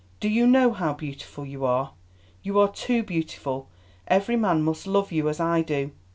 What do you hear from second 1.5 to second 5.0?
are? You are too beautiful—every man must